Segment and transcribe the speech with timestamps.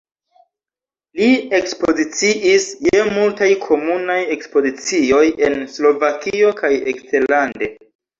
[1.19, 1.25] Li
[1.57, 7.71] ekspoziciis je multaj komunaj ekspozicioj en Slovakio kaj eksterlande.